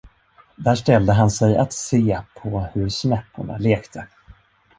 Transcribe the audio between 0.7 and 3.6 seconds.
ställde han sig att se på hur snäpporna